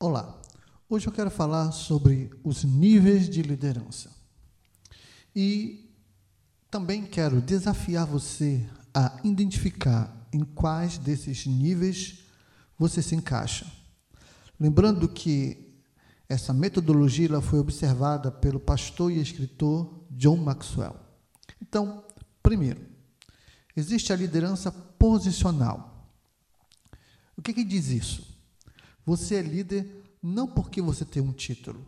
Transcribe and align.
Olá, 0.00 0.38
hoje 0.88 1.06
eu 1.06 1.12
quero 1.12 1.30
falar 1.30 1.70
sobre 1.70 2.28
os 2.42 2.64
níveis 2.64 3.28
de 3.28 3.42
liderança. 3.42 4.10
E 5.34 5.88
também 6.68 7.06
quero 7.06 7.40
desafiar 7.40 8.04
você 8.04 8.68
a 8.92 9.20
identificar 9.22 10.28
em 10.32 10.40
quais 10.40 10.98
desses 10.98 11.46
níveis 11.46 12.24
você 12.76 13.00
se 13.00 13.14
encaixa. 13.14 13.70
Lembrando 14.58 15.08
que 15.08 15.78
essa 16.28 16.52
metodologia 16.52 17.40
foi 17.40 17.60
observada 17.60 18.32
pelo 18.32 18.58
pastor 18.58 19.12
e 19.12 19.20
escritor 19.20 20.04
John 20.10 20.38
Maxwell. 20.38 20.96
Então, 21.62 22.04
primeiro, 22.42 22.84
existe 23.76 24.12
a 24.12 24.16
liderança 24.16 24.72
posicional. 24.72 26.10
O 27.36 27.42
que, 27.42 27.54
que 27.54 27.64
diz 27.64 27.88
isso? 27.88 28.33
Você 29.04 29.36
é 29.36 29.42
líder 29.42 30.04
não 30.22 30.46
porque 30.46 30.80
você 30.80 31.04
tem 31.04 31.22
um 31.22 31.32
título. 31.32 31.86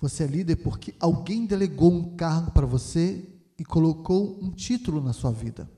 Você 0.00 0.24
é 0.24 0.26
líder 0.26 0.56
porque 0.56 0.94
alguém 1.00 1.46
delegou 1.46 1.92
um 1.92 2.14
cargo 2.16 2.50
para 2.52 2.66
você 2.66 3.28
e 3.58 3.64
colocou 3.64 4.38
um 4.42 4.50
título 4.50 5.02
na 5.02 5.12
sua 5.12 5.32
vida. 5.32 5.68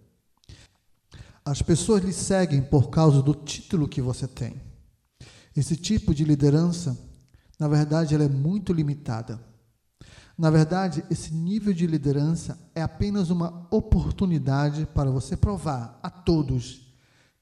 As 1.44 1.62
pessoas 1.62 2.02
lhe 2.02 2.12
seguem 2.12 2.60
por 2.60 2.90
causa 2.90 3.22
do 3.22 3.34
título 3.34 3.88
que 3.88 4.02
você 4.02 4.26
tem. 4.26 4.60
Esse 5.56 5.76
tipo 5.76 6.14
de 6.14 6.24
liderança, 6.24 6.98
na 7.58 7.68
verdade, 7.68 8.14
ela 8.14 8.24
é 8.24 8.28
muito 8.28 8.72
limitada. 8.72 9.40
Na 10.36 10.50
verdade, 10.50 11.02
esse 11.10 11.32
nível 11.32 11.72
de 11.72 11.86
liderança 11.86 12.58
é 12.74 12.82
apenas 12.82 13.30
uma 13.30 13.66
oportunidade 13.70 14.86
para 14.86 15.10
você 15.10 15.34
provar 15.36 15.98
a 16.02 16.10
todos 16.10 16.92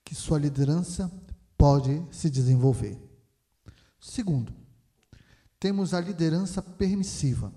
que 0.04 0.14
sua 0.14 0.38
liderança 0.38 1.10
pode 1.56 2.00
se 2.12 2.30
desenvolver. 2.30 3.13
Segundo, 4.04 4.52
temos 5.58 5.94
a 5.94 6.00
liderança 6.00 6.60
permissiva. 6.60 7.50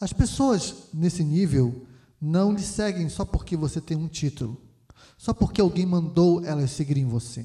As 0.00 0.12
pessoas 0.12 0.90
nesse 0.94 1.24
nível 1.24 1.88
não 2.20 2.52
lhe 2.52 2.62
seguem 2.62 3.08
só 3.08 3.24
porque 3.24 3.56
você 3.56 3.80
tem 3.80 3.96
um 3.96 4.06
título, 4.06 4.62
só 5.18 5.34
porque 5.34 5.60
alguém 5.60 5.84
mandou 5.84 6.44
elas 6.44 6.70
seguirem 6.70 7.04
você. 7.04 7.44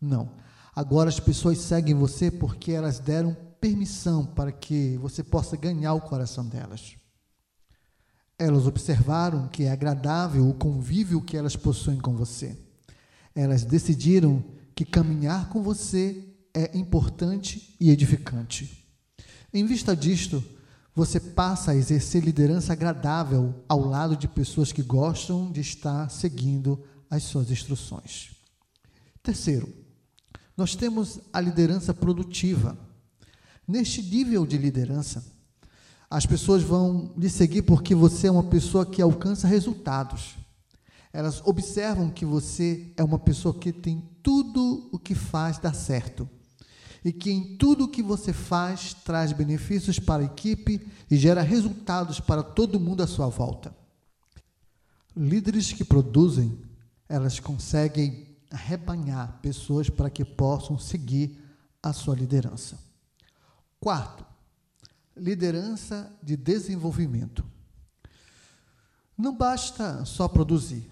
Não. 0.00 0.30
Agora 0.72 1.08
as 1.08 1.18
pessoas 1.18 1.58
seguem 1.58 1.96
você 1.96 2.30
porque 2.30 2.70
elas 2.70 3.00
deram 3.00 3.36
permissão 3.60 4.24
para 4.24 4.52
que 4.52 4.96
você 4.98 5.24
possa 5.24 5.56
ganhar 5.56 5.94
o 5.94 6.00
coração 6.00 6.46
delas. 6.46 6.96
Elas 8.38 8.68
observaram 8.68 9.48
que 9.48 9.64
é 9.64 9.72
agradável 9.72 10.48
o 10.48 10.54
convívio 10.54 11.20
que 11.20 11.36
elas 11.36 11.56
possuem 11.56 11.98
com 11.98 12.14
você. 12.14 12.56
Elas 13.34 13.64
decidiram 13.64 14.44
que 14.76 14.84
caminhar 14.84 15.48
com 15.48 15.60
você 15.60 16.30
é 16.54 16.70
importante 16.78 17.74
e 17.80 17.90
edificante. 17.90 18.86
Em 19.52 19.66
vista 19.66 19.94
disto, 19.94 20.42
você 20.94 21.18
passa 21.18 21.72
a 21.72 21.74
exercer 21.74 22.22
liderança 22.22 22.72
agradável 22.72 23.52
ao 23.68 23.80
lado 23.80 24.16
de 24.16 24.28
pessoas 24.28 24.70
que 24.70 24.82
gostam 24.82 25.50
de 25.50 25.60
estar 25.60 26.08
seguindo 26.08 26.80
as 27.10 27.24
suas 27.24 27.50
instruções. 27.50 28.30
Terceiro, 29.20 29.68
nós 30.56 30.76
temos 30.76 31.18
a 31.32 31.40
liderança 31.40 31.92
produtiva. 31.92 32.78
Neste 33.66 34.00
nível 34.00 34.46
de 34.46 34.56
liderança, 34.56 35.24
as 36.08 36.24
pessoas 36.24 36.62
vão 36.62 37.12
lhe 37.16 37.28
seguir 37.28 37.62
porque 37.62 37.94
você 37.94 38.28
é 38.28 38.30
uma 38.30 38.44
pessoa 38.44 38.86
que 38.86 39.02
alcança 39.02 39.48
resultados. 39.48 40.36
Elas 41.12 41.42
observam 41.44 42.10
que 42.10 42.24
você 42.24 42.92
é 42.96 43.02
uma 43.02 43.18
pessoa 43.18 43.54
que 43.54 43.72
tem 43.72 44.08
tudo 44.22 44.88
o 44.92 44.98
que 44.98 45.14
faz 45.14 45.58
dar 45.58 45.74
certo 45.74 46.28
e 47.04 47.12
que 47.12 47.30
em 47.30 47.56
tudo 47.56 47.84
o 47.84 47.88
que 47.88 48.02
você 48.02 48.32
faz 48.32 48.94
traz 48.94 49.32
benefícios 49.32 49.98
para 49.98 50.22
a 50.22 50.26
equipe 50.26 50.90
e 51.10 51.16
gera 51.16 51.42
resultados 51.42 52.18
para 52.18 52.42
todo 52.42 52.80
mundo 52.80 53.02
à 53.02 53.06
sua 53.06 53.28
volta. 53.28 53.76
Líderes 55.14 55.72
que 55.72 55.84
produzem, 55.84 56.58
elas 57.08 57.38
conseguem 57.38 58.26
arrebanhar 58.50 59.38
pessoas 59.42 59.90
para 59.90 60.08
que 60.08 60.24
possam 60.24 60.78
seguir 60.78 61.38
a 61.82 61.92
sua 61.92 62.14
liderança. 62.14 62.78
Quarto, 63.78 64.24
liderança 65.14 66.10
de 66.22 66.36
desenvolvimento. 66.36 67.44
Não 69.16 69.36
basta 69.36 70.04
só 70.06 70.26
produzir. 70.26 70.90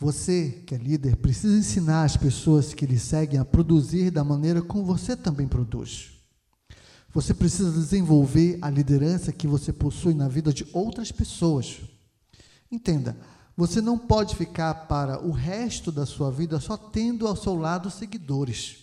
Você, 0.00 0.62
que 0.66 0.74
é 0.74 0.78
líder, 0.78 1.16
precisa 1.16 1.58
ensinar 1.58 2.04
as 2.04 2.16
pessoas 2.16 2.72
que 2.72 2.86
lhe 2.86 2.98
seguem 2.98 3.38
a 3.38 3.44
produzir 3.44 4.10
da 4.10 4.24
maneira 4.24 4.62
como 4.62 4.82
você 4.82 5.14
também 5.14 5.46
produz. 5.46 6.12
Você 7.12 7.34
precisa 7.34 7.70
desenvolver 7.70 8.58
a 8.62 8.70
liderança 8.70 9.30
que 9.30 9.46
você 9.46 9.74
possui 9.74 10.14
na 10.14 10.26
vida 10.26 10.54
de 10.54 10.66
outras 10.72 11.12
pessoas. 11.12 11.82
Entenda, 12.72 13.14
você 13.54 13.82
não 13.82 13.98
pode 13.98 14.36
ficar 14.36 14.72
para 14.86 15.22
o 15.22 15.32
resto 15.32 15.92
da 15.92 16.06
sua 16.06 16.30
vida 16.30 16.58
só 16.60 16.78
tendo 16.78 17.28
ao 17.28 17.36
seu 17.36 17.54
lado 17.54 17.90
seguidores. 17.90 18.78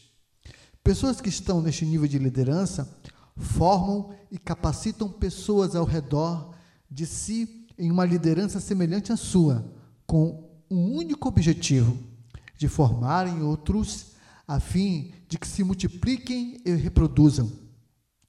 Pessoas 0.84 1.20
que 1.20 1.30
estão 1.30 1.64
neste 1.64 1.84
nível 1.84 2.08
de 2.08 2.20
liderança 2.20 2.96
formam 3.36 4.14
e 4.30 4.38
capacitam 4.38 5.10
pessoas 5.10 5.76
ao 5.76 5.84
redor 5.84 6.54
de 6.92 7.08
si 7.08 7.66
em 7.76 7.90
uma 7.90 8.06
liderança 8.06 8.60
semelhante 8.60 9.12
à 9.12 9.18
sua, 9.18 9.66
com 10.06 10.47
um 10.70 10.96
único 10.96 11.28
objetivo: 11.28 11.98
de 12.58 12.68
formarem 12.68 13.42
outros 13.42 14.08
a 14.48 14.60
fim 14.60 15.14
de 15.28 15.38
que 15.38 15.48
se 15.48 15.64
multipliquem 15.64 16.62
e 16.66 16.72
reproduzam. 16.74 17.52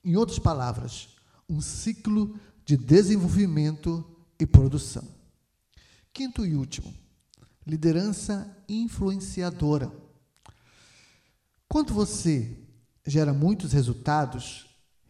Em 0.04 0.16
outras 0.16 0.38
palavras, 0.38 1.10
um 1.48 1.60
ciclo 1.60 2.38
de 2.64 2.76
desenvolvimento 2.76 4.04
e 4.38 4.46
produção. 4.46 5.06
Quinto 6.12 6.44
e 6.44 6.54
último, 6.54 6.92
liderança 7.66 8.56
influenciadora. 8.68 9.92
Quando 11.68 11.92
você 11.92 12.58
gera 13.06 13.32
muitos 13.32 13.72
resultados 13.72 14.66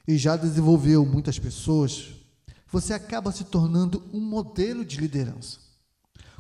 e 0.07 0.17
já 0.17 0.37
desenvolveu 0.37 1.05
muitas 1.07 1.39
pessoas, 1.39 2.15
você 2.71 2.93
acaba 2.93 3.33
se 3.33 3.45
tornando 3.45 4.09
um 4.13 4.21
modelo 4.21 4.85
de 4.85 4.99
liderança. 4.99 5.68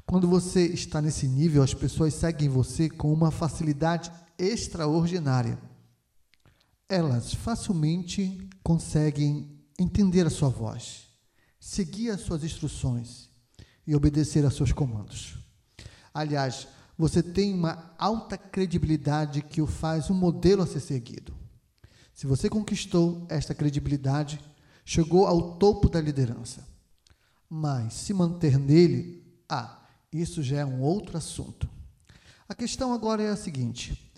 Quando 0.08 0.26
você 0.26 0.64
está 0.64 1.02
nesse 1.02 1.28
nível, 1.28 1.62
as 1.62 1.74
pessoas 1.74 2.14
seguem 2.14 2.48
você 2.48 2.88
com 2.88 3.12
uma 3.12 3.30
facilidade 3.30 4.10
extraordinária. 4.38 5.58
Elas 6.88 7.34
facilmente 7.34 8.48
conseguem 8.62 9.60
entender 9.78 10.26
a 10.26 10.30
sua 10.30 10.48
voz, 10.48 11.08
seguir 11.60 12.08
as 12.08 12.22
suas 12.22 12.42
instruções 12.42 13.28
e 13.86 13.94
obedecer 13.94 14.46
a 14.46 14.50
seus 14.50 14.72
comandos. 14.72 15.36
Aliás, 16.14 16.66
você 16.96 17.22
tem 17.22 17.52
uma 17.52 17.94
alta 17.98 18.38
credibilidade 18.38 19.42
que 19.42 19.60
o 19.60 19.66
faz 19.66 20.08
um 20.08 20.14
modelo 20.14 20.62
a 20.62 20.66
ser 20.66 20.80
seguido. 20.80 21.36
Se 22.14 22.26
você 22.26 22.48
conquistou 22.48 23.26
esta 23.28 23.54
credibilidade, 23.54 24.40
chegou 24.86 25.26
ao 25.26 25.58
topo 25.58 25.86
da 25.86 26.00
liderança. 26.00 26.66
Mas 27.46 27.92
se 27.92 28.14
manter 28.14 28.58
nele, 28.58 29.22
ah, 29.46 29.78
isso 30.12 30.42
já 30.42 30.58
é 30.58 30.64
um 30.64 30.80
outro 30.80 31.16
assunto. 31.16 31.68
A 32.48 32.54
questão 32.54 32.92
agora 32.92 33.22
é 33.22 33.28
a 33.28 33.36
seguinte: 33.36 34.10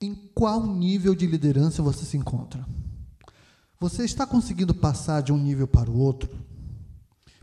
em 0.00 0.14
qual 0.34 0.66
nível 0.66 1.14
de 1.14 1.26
liderança 1.26 1.82
você 1.82 2.04
se 2.04 2.16
encontra? 2.16 2.64
Você 3.80 4.04
está 4.04 4.24
conseguindo 4.24 4.72
passar 4.72 5.22
de 5.22 5.32
um 5.32 5.38
nível 5.38 5.66
para 5.66 5.90
o 5.90 5.98
outro? 5.98 6.30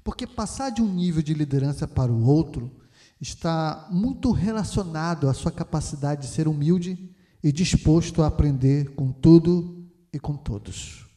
Porque 0.03 0.25
passar 0.25 0.69
de 0.69 0.81
um 0.81 0.91
nível 0.91 1.21
de 1.21 1.33
liderança 1.33 1.87
para 1.87 2.11
o 2.11 2.25
outro 2.25 2.71
está 3.19 3.87
muito 3.91 4.31
relacionado 4.31 5.27
à 5.27 5.33
sua 5.33 5.51
capacidade 5.51 6.21
de 6.21 6.27
ser 6.27 6.47
humilde 6.47 7.13
e 7.43 7.51
disposto 7.51 8.23
a 8.23 8.27
aprender 8.27 8.95
com 8.95 9.11
tudo 9.11 9.85
e 10.13 10.19
com 10.19 10.37
todos. 10.37 11.08